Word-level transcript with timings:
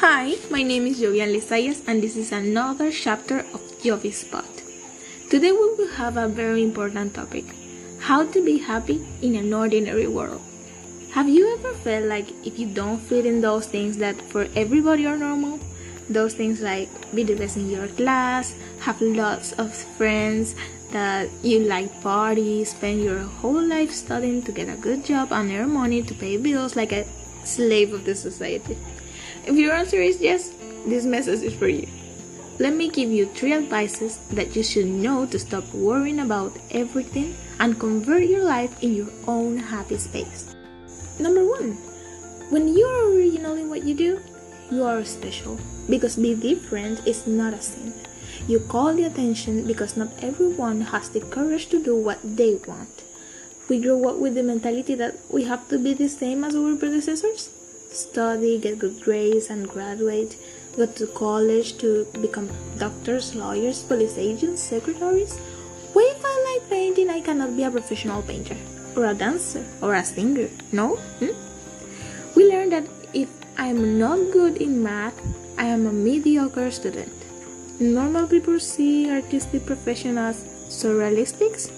Hi, 0.00 0.36
my 0.50 0.62
name 0.62 0.86
is 0.86 0.98
Jovian 0.98 1.30
Lisayas 1.30 1.82
and 1.86 2.02
this 2.02 2.16
is 2.16 2.32
another 2.32 2.90
chapter 2.90 3.40
of 3.40 3.60
Jovi 3.82 4.10
Spot. 4.10 4.62
Today 5.28 5.52
we 5.52 5.74
will 5.76 5.88
have 5.88 6.16
a 6.16 6.26
very 6.26 6.62
important 6.62 7.12
topic 7.12 7.44
how 7.98 8.24
to 8.24 8.42
be 8.42 8.56
happy 8.56 9.06
in 9.20 9.36
an 9.36 9.52
ordinary 9.52 10.06
world. 10.06 10.40
Have 11.10 11.28
you 11.28 11.52
ever 11.52 11.74
felt 11.74 12.06
like 12.06 12.30
if 12.46 12.58
you 12.58 12.66
don't 12.66 12.96
fit 12.98 13.26
in 13.26 13.42
those 13.42 13.66
things 13.66 13.98
that 13.98 14.18
for 14.32 14.48
everybody 14.56 15.04
are 15.04 15.18
normal? 15.18 15.60
Those 16.08 16.32
things 16.32 16.62
like 16.62 16.88
be 17.14 17.22
the 17.22 17.34
best 17.34 17.58
in 17.58 17.68
your 17.68 17.88
class, 17.88 18.54
have 18.78 19.02
lots 19.02 19.52
of 19.52 19.74
friends, 19.74 20.54
that 20.92 21.28
you 21.42 21.58
like 21.58 22.00
parties, 22.00 22.70
spend 22.70 23.02
your 23.02 23.18
whole 23.18 23.62
life 23.62 23.92
studying 23.92 24.40
to 24.44 24.50
get 24.50 24.70
a 24.70 24.80
good 24.80 25.04
job 25.04 25.30
and 25.30 25.52
earn 25.52 25.74
money 25.74 26.02
to 26.02 26.14
pay 26.14 26.38
bills 26.38 26.74
like 26.74 26.92
a 26.92 27.04
slave 27.44 27.92
of 27.92 28.06
the 28.06 28.14
society. 28.14 28.78
If 29.46 29.56
your 29.56 29.72
answer 29.72 29.96
is 29.96 30.20
yes, 30.20 30.52
this 30.86 31.04
message 31.04 31.42
is 31.42 31.54
for 31.54 31.68
you. 31.68 31.88
Let 32.58 32.74
me 32.74 32.90
give 32.90 33.10
you 33.10 33.24
three 33.24 33.54
advices 33.54 34.18
that 34.36 34.54
you 34.54 34.62
should 34.62 34.84
know 34.84 35.24
to 35.26 35.38
stop 35.38 35.64
worrying 35.72 36.20
about 36.20 36.52
everything 36.70 37.34
and 37.58 37.80
convert 37.80 38.24
your 38.24 38.44
life 38.44 38.82
in 38.82 38.94
your 38.94 39.08
own 39.26 39.56
happy 39.56 39.96
space. 39.96 40.54
Number 41.18 41.40
one, 41.48 41.72
when 42.50 42.68
you 42.68 42.84
are 42.84 43.16
original 43.16 43.56
in 43.56 43.70
what 43.70 43.84
you 43.84 43.94
do, 43.94 44.20
you 44.70 44.84
are 44.84 45.04
special 45.04 45.58
because 45.88 46.16
be 46.16 46.34
different 46.34 47.06
is 47.06 47.26
not 47.26 47.54
a 47.54 47.62
sin. 47.62 47.94
You 48.46 48.60
call 48.60 48.92
the 48.92 49.04
attention 49.04 49.66
because 49.66 49.96
not 49.96 50.12
everyone 50.20 50.82
has 50.82 51.08
the 51.08 51.20
courage 51.20 51.68
to 51.70 51.82
do 51.82 51.96
what 51.96 52.20
they 52.22 52.60
want. 52.68 53.04
We 53.70 53.80
grow 53.80 54.08
up 54.08 54.18
with 54.18 54.34
the 54.34 54.42
mentality 54.42 54.94
that 54.96 55.16
we 55.30 55.44
have 55.44 55.66
to 55.68 55.78
be 55.78 55.94
the 55.94 56.08
same 56.08 56.44
as 56.44 56.54
our 56.54 56.76
predecessors 56.76 57.48
study, 57.92 58.58
get 58.58 58.78
good 58.78 59.00
grades, 59.02 59.50
and 59.50 59.68
graduate, 59.68 60.36
go 60.76 60.86
to 60.86 61.06
college 61.08 61.78
to 61.78 62.06
become 62.20 62.48
doctors, 62.78 63.34
lawyers, 63.34 63.82
police 63.82 64.16
agents, 64.18 64.62
secretaries. 64.62 65.36
What 65.92 66.16
if 66.16 66.24
I 66.24 66.34
like 66.52 66.70
painting? 66.70 67.10
I 67.10 67.20
cannot 67.20 67.56
be 67.56 67.64
a 67.64 67.70
professional 67.70 68.22
painter, 68.22 68.56
or 68.96 69.06
a 69.06 69.14
dancer, 69.14 69.64
or 69.82 69.94
a 69.94 70.04
singer. 70.04 70.48
No? 70.72 70.96
Hmm? 71.18 71.34
We 72.36 72.48
learn 72.48 72.70
that 72.70 72.84
if 73.12 73.28
I'm 73.58 73.98
not 73.98 74.18
good 74.32 74.58
in 74.58 74.82
math, 74.82 75.20
I 75.58 75.64
am 75.64 75.86
a 75.86 75.92
mediocre 75.92 76.70
student. 76.70 77.12
Normal 77.80 78.26
people 78.28 78.60
see 78.60 79.10
artistic 79.10 79.66
profession 79.66 80.16
as 80.16 80.44
surrealistics. 80.68 81.70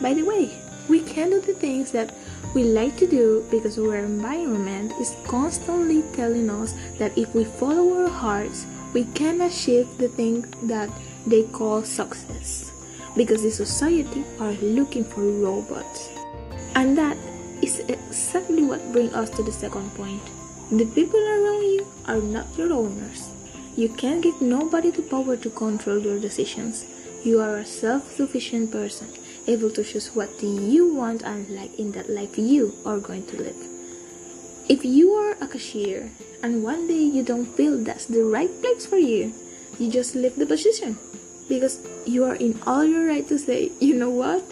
By 0.00 0.14
the 0.14 0.22
way, 0.22 0.50
we 0.88 1.00
can 1.00 1.30
do 1.30 1.40
the 1.40 1.54
things 1.54 1.92
that 1.92 2.12
we 2.54 2.64
like 2.64 2.96
to 2.96 3.06
do 3.06 3.46
because 3.50 3.78
our 3.78 3.96
environment 3.96 4.92
is 5.00 5.14
constantly 5.24 6.02
telling 6.12 6.50
us 6.50 6.74
that 6.98 7.16
if 7.16 7.32
we 7.34 7.44
follow 7.44 8.02
our 8.02 8.08
hearts, 8.08 8.66
we 8.92 9.04
can 9.14 9.40
achieve 9.42 9.86
the 9.98 10.08
thing 10.08 10.42
that 10.64 10.90
they 11.26 11.44
call 11.44 11.82
success. 11.84 12.72
Because 13.16 13.42
the 13.42 13.50
society 13.50 14.24
are 14.40 14.52
looking 14.62 15.04
for 15.04 15.20
robots. 15.20 16.08
And 16.74 16.98
that 16.98 17.16
is 17.62 17.80
exactly 17.88 18.62
what 18.62 18.92
brings 18.92 19.14
us 19.14 19.30
to 19.30 19.42
the 19.42 19.52
second 19.52 19.94
point. 19.94 20.22
The 20.70 20.86
people 20.86 21.20
around 21.20 21.62
you 21.62 21.86
are 22.06 22.20
not 22.20 22.46
your 22.56 22.72
owners. 22.72 23.28
You 23.76 23.88
can't 23.90 24.22
give 24.22 24.40
nobody 24.40 24.90
the 24.90 25.02
power 25.02 25.36
to 25.36 25.50
control 25.50 25.98
your 25.98 26.18
decisions. 26.18 26.84
You 27.22 27.40
are 27.40 27.58
a 27.58 27.66
self 27.66 28.10
sufficient 28.16 28.72
person 28.72 29.08
able 29.46 29.70
to 29.70 29.84
choose 29.84 30.08
what 30.14 30.30
you 30.42 30.94
want 30.94 31.22
and 31.22 31.48
like 31.50 31.78
in 31.78 31.92
that 31.92 32.10
life 32.10 32.38
you 32.38 32.74
are 32.84 32.98
going 32.98 33.26
to 33.26 33.36
live. 33.36 33.56
If 34.68 34.84
you 34.84 35.12
are 35.12 35.36
a 35.40 35.48
cashier 35.48 36.10
and 36.42 36.62
one 36.62 36.86
day 36.86 37.02
you 37.02 37.22
don't 37.22 37.46
feel 37.46 37.78
that's 37.78 38.06
the 38.06 38.24
right 38.24 38.50
place 38.60 38.86
for 38.86 38.98
you, 38.98 39.34
you 39.78 39.90
just 39.90 40.14
leave 40.14 40.36
the 40.36 40.46
position 40.46 40.98
because 41.48 41.80
you 42.06 42.24
are 42.24 42.36
in 42.36 42.60
all 42.66 42.84
your 42.84 43.06
right 43.06 43.26
to 43.28 43.38
say, 43.38 43.72
you 43.80 43.94
know 43.94 44.10
what? 44.10 44.44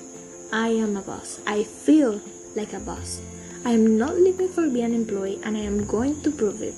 I 0.53 0.69
am 0.69 0.97
a 0.97 1.03
boss. 1.03 1.41
I 1.47 1.65
feel 1.65 2.21
like 2.57 2.73
a 2.73 2.81
boss. 2.81 3.21
I 3.65 3.73
am 3.73 3.99
not 3.99 4.17
living 4.17 4.49
for 4.49 4.69
being 4.69 4.87
an 4.87 4.95
employee 4.95 5.41
and 5.45 5.57
I 5.57 5.61
am 5.61 5.87
going 5.87 6.21
to 6.23 6.31
prove 6.31 6.63
it. 6.63 6.75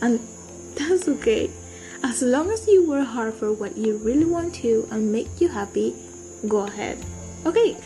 And 0.00 0.20
that's 0.76 1.08
okay. 1.08 1.50
As 2.02 2.22
long 2.22 2.50
as 2.50 2.68
you 2.68 2.86
work 2.86 3.08
hard 3.08 3.34
for 3.34 3.52
what 3.52 3.76
you 3.76 3.96
really 3.96 4.26
want 4.26 4.54
to 4.56 4.86
and 4.90 5.10
make 5.10 5.40
you 5.40 5.48
happy, 5.48 5.96
go 6.46 6.66
ahead. 6.66 6.98
Okay, 7.46 7.76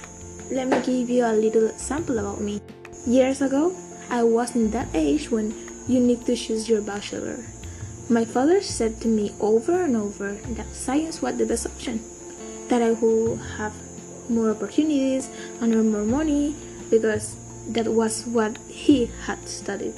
let 0.53 0.69
me 0.69 0.79
give 0.87 1.11
you 1.11 1.27
a 1.27 1.35
little 1.35 1.69
sample 1.77 2.21
about 2.21 2.41
me. 2.41 2.61
Years 3.07 3.43
ago, 3.43 3.75
I 4.09 4.23
was 4.23 4.55
in 4.55 4.71
that 4.71 4.87
age 4.95 5.33
when 5.33 5.53
you 5.89 5.99
need 5.99 6.25
to 6.27 6.37
choose 6.37 6.69
your 6.69 6.81
bachelor. 6.81 7.43
My 8.09 8.25
father 8.25 8.63
said 8.63 9.01
to 9.01 9.09
me 9.09 9.35
over 9.41 9.83
and 9.83 9.97
over 9.97 10.35
that 10.55 10.73
science 10.73 11.21
was 11.21 11.37
the 11.39 11.45
best 11.45 11.67
option, 11.67 11.99
that 12.69 12.83
I 12.83 12.93
would 12.93 13.41
have 13.59 13.75
more 14.31 14.51
opportunities 14.51 15.29
and 15.61 15.75
earn 15.75 15.91
more 15.91 16.05
money 16.05 16.55
because 16.89 17.35
that 17.71 17.89
was 17.89 18.27
what 18.27 18.57
he 18.69 19.11
had 19.27 19.43
studied. 19.49 19.95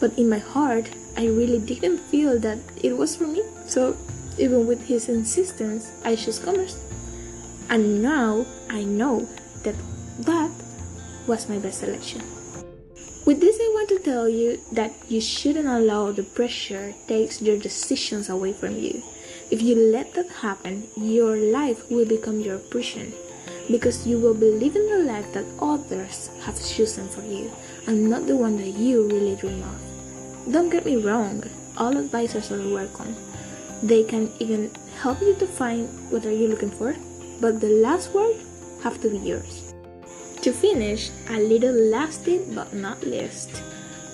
But 0.00 0.16
in 0.18 0.30
my 0.30 0.38
heart, 0.38 0.88
I 1.18 1.26
really 1.26 1.58
didn't 1.58 1.98
feel 1.98 2.38
that 2.38 2.58
it 2.82 2.96
was 2.96 3.14
for 3.14 3.26
me. 3.26 3.42
So 3.66 3.94
even 4.38 4.66
with 4.66 4.86
his 4.86 5.10
insistence, 5.10 5.92
I 6.02 6.16
chose 6.16 6.38
commerce. 6.38 6.80
And 7.72 8.02
now 8.02 8.44
I 8.68 8.84
know 8.84 9.26
that 9.64 9.74
that 10.28 10.50
was 11.26 11.48
my 11.48 11.56
best 11.56 11.80
selection. 11.80 12.20
With 13.24 13.40
this, 13.40 13.56
I 13.56 13.70
want 13.72 13.88
to 13.88 13.98
tell 14.00 14.28
you 14.28 14.60
that 14.72 14.92
you 15.08 15.22
shouldn't 15.22 15.66
allow 15.66 16.12
the 16.12 16.22
pressure 16.22 16.92
takes 17.08 17.40
your 17.40 17.56
decisions 17.56 18.28
away 18.28 18.52
from 18.52 18.76
you. 18.76 19.02
If 19.50 19.62
you 19.62 19.74
let 19.90 20.12
that 20.12 20.28
happen, 20.28 20.86
your 20.98 21.34
life 21.34 21.90
will 21.90 22.04
become 22.04 22.40
your 22.40 22.58
prison 22.58 23.10
because 23.70 24.06
you 24.06 24.20
will 24.20 24.34
be 24.34 24.52
living 24.52 24.84
the 24.90 25.08
life 25.08 25.32
that 25.32 25.48
others 25.58 26.28
have 26.42 26.60
chosen 26.60 27.08
for 27.08 27.22
you 27.22 27.50
and 27.86 28.10
not 28.10 28.26
the 28.26 28.36
one 28.36 28.58
that 28.58 28.76
you 28.76 29.08
really 29.08 29.36
dream 29.36 29.62
of. 29.62 30.52
Don't 30.52 30.68
get 30.68 30.84
me 30.84 30.96
wrong, 30.96 31.42
all 31.78 31.96
advisors 31.96 32.52
are 32.52 32.68
welcome. 32.68 33.16
They 33.82 34.04
can 34.04 34.30
even 34.40 34.70
help 35.00 35.22
you 35.22 35.34
to 35.36 35.46
find 35.46 35.88
what 36.10 36.26
are 36.26 36.36
you 36.36 36.48
looking 36.48 36.70
for 36.70 36.94
but 37.40 37.60
the 37.60 37.68
last 37.68 38.12
word 38.14 38.36
have 38.82 39.00
to 39.02 39.08
be 39.08 39.18
yours. 39.18 39.74
To 40.42 40.52
finish, 40.52 41.10
a 41.30 41.38
little 41.38 41.74
last 41.90 42.26
but 42.54 42.74
not 42.74 43.02
least. 43.04 43.62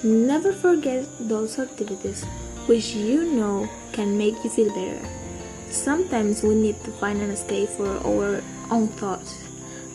Never 0.04 0.52
forget 0.52 1.06
those 1.20 1.58
activities 1.58 2.24
which 2.66 2.94
you 2.94 3.24
know 3.32 3.68
can 3.92 4.16
make 4.16 4.36
you 4.44 4.50
feel 4.50 4.68
better. 4.74 5.00
Sometimes 5.70 6.42
we 6.42 6.54
need 6.54 6.76
to 6.84 6.90
find 6.92 7.20
an 7.20 7.30
escape 7.30 7.70
for 7.70 7.88
our 8.06 8.42
own 8.70 8.88
thoughts. 8.88 9.42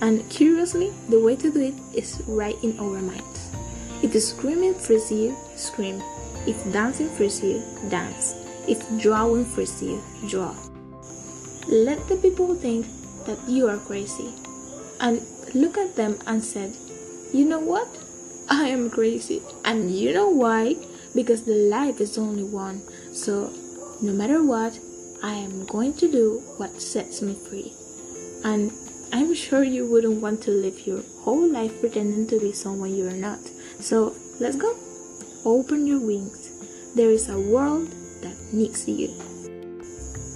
And 0.01 0.27
curiously, 0.29 0.91
the 1.07 1.19
way 1.19 1.35
to 1.35 1.51
do 1.51 1.61
it 1.61 1.75
is 1.93 2.21
right 2.27 2.57
in 2.63 2.77
our 2.79 2.99
minds. 3.01 3.51
If 4.01 4.19
screaming 4.21 4.73
frees 4.73 5.11
you, 5.11 5.37
scream. 5.55 6.01
If 6.45 6.57
dancing 6.73 7.09
frees 7.09 7.41
you, 7.41 7.61
dance. 7.89 8.35
If 8.67 8.83
drawing 8.99 9.45
frees 9.45 9.81
you, 9.81 10.01
draw. 10.27 10.53
Let 11.67 12.05
the 12.09 12.17
people 12.17 12.55
think 12.55 12.85
that 13.25 13.39
you 13.47 13.67
are 13.67 13.77
crazy 13.77 14.33
and 14.99 15.21
look 15.53 15.77
at 15.77 15.95
them 15.95 16.17
and 16.25 16.43
said, 16.43 16.75
You 17.33 17.45
know 17.45 17.59
what? 17.59 17.87
I 18.49 18.67
am 18.67 18.89
crazy. 18.89 19.41
And 19.65 19.91
you 19.91 20.13
know 20.13 20.29
why? 20.29 20.75
Because 21.15 21.43
the 21.43 21.55
life 21.55 22.01
is 22.01 22.17
only 22.17 22.43
one. 22.43 22.81
So, 23.13 23.51
no 24.01 24.11
matter 24.11 24.43
what, 24.43 24.77
I 25.21 25.33
am 25.33 25.65
going 25.65 25.93
to 25.95 26.11
do 26.11 26.41
what 26.57 26.81
sets 26.81 27.21
me 27.21 27.35
free. 27.35 27.73
And 28.43 28.71
I'm 29.11 29.33
sure 29.33 29.63
you 29.63 29.85
wouldn't 29.89 30.21
want 30.21 30.41
to 30.43 30.51
live 30.51 30.85
your 30.85 31.03
whole 31.21 31.47
life 31.47 31.79
pretending 31.79 32.27
to 32.27 32.39
be 32.39 32.51
someone 32.51 32.95
you're 32.95 33.11
not. 33.11 33.39
So, 33.79 34.15
let's 34.39 34.55
go. 34.55 34.75
Open 35.45 35.85
your 35.85 35.99
wings. 35.99 36.51
There 36.95 37.09
is 37.09 37.29
a 37.29 37.39
world 37.39 37.89
that 38.21 38.35
needs 38.53 38.87
you. 38.87 39.13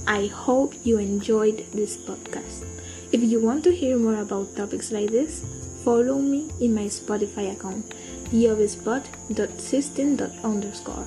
I 0.07 0.27
hope 0.27 0.73
you 0.83 0.99
enjoyed 0.99 1.65
this 1.73 1.97
podcast. 1.97 2.76
If 3.09 3.23
you 3.23 3.39
want 3.39 3.63
to 3.63 3.73
hear 3.73 3.97
more 3.97 4.19
about 4.21 4.53
topics 4.55 4.91
like 4.91 5.11
this, 5.11 5.45
follow 5.85 6.19
me 6.19 6.51
in 6.59 6.75
my 6.75 6.85
Spotify 6.85 7.53
account, 7.53 7.93
yovispot.system.underscore. 8.31 11.05